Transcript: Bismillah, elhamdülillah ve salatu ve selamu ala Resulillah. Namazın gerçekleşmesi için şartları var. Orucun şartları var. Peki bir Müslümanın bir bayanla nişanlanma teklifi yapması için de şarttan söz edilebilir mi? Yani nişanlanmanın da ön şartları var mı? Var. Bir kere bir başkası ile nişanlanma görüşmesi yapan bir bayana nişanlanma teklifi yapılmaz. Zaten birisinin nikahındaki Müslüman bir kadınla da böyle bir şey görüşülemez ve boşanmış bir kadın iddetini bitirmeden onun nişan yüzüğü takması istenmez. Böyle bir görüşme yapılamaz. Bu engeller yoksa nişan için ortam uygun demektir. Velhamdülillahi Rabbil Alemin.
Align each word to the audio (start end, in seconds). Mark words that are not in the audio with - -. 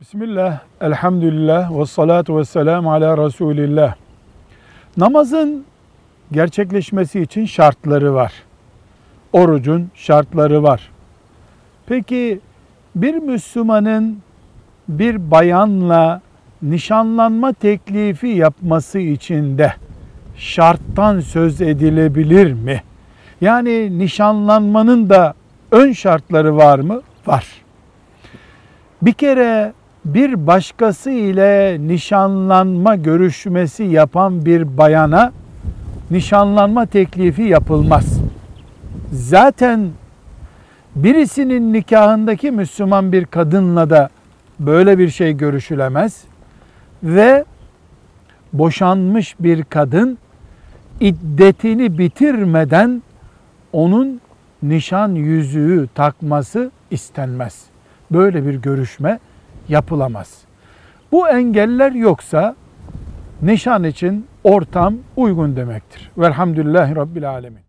Bismillah, 0.00 0.60
elhamdülillah 0.80 1.78
ve 1.78 1.86
salatu 1.86 2.38
ve 2.38 2.44
selamu 2.44 2.92
ala 2.92 3.26
Resulillah. 3.26 3.94
Namazın 4.96 5.64
gerçekleşmesi 6.32 7.20
için 7.20 7.46
şartları 7.46 8.14
var. 8.14 8.32
Orucun 9.32 9.90
şartları 9.94 10.62
var. 10.62 10.90
Peki 11.86 12.40
bir 12.94 13.14
Müslümanın 13.14 14.18
bir 14.88 15.30
bayanla 15.30 16.20
nişanlanma 16.62 17.52
teklifi 17.52 18.28
yapması 18.28 18.98
için 18.98 19.58
de 19.58 19.74
şarttan 20.36 21.20
söz 21.20 21.60
edilebilir 21.60 22.52
mi? 22.52 22.82
Yani 23.40 23.98
nişanlanmanın 23.98 25.10
da 25.10 25.34
ön 25.70 25.92
şartları 25.92 26.56
var 26.56 26.78
mı? 26.78 27.02
Var. 27.26 27.46
Bir 29.02 29.12
kere 29.12 29.72
bir 30.04 30.46
başkası 30.46 31.10
ile 31.10 31.76
nişanlanma 31.80 32.96
görüşmesi 32.96 33.84
yapan 33.84 34.44
bir 34.44 34.78
bayana 34.78 35.32
nişanlanma 36.10 36.86
teklifi 36.86 37.42
yapılmaz. 37.42 38.20
Zaten 39.12 39.90
birisinin 40.96 41.72
nikahındaki 41.72 42.50
Müslüman 42.50 43.12
bir 43.12 43.24
kadınla 43.24 43.90
da 43.90 44.08
böyle 44.60 44.98
bir 44.98 45.08
şey 45.08 45.32
görüşülemez 45.32 46.24
ve 47.02 47.44
boşanmış 48.52 49.34
bir 49.40 49.64
kadın 49.64 50.18
iddetini 51.00 51.98
bitirmeden 51.98 53.02
onun 53.72 54.20
nişan 54.62 55.14
yüzüğü 55.14 55.88
takması 55.94 56.70
istenmez. 56.90 57.64
Böyle 58.10 58.46
bir 58.46 58.54
görüşme 58.54 59.18
yapılamaz. 59.68 60.38
Bu 61.12 61.28
engeller 61.28 61.92
yoksa 61.92 62.56
nişan 63.42 63.84
için 63.84 64.26
ortam 64.44 64.94
uygun 65.16 65.56
demektir. 65.56 66.10
Velhamdülillahi 66.18 66.96
Rabbil 66.96 67.30
Alemin. 67.30 67.67